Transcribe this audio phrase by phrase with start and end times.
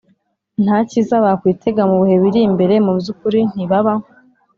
[0.63, 3.93] nta cyiza bakwitega mu bihe biri imbere Mu by ukuri ntibaba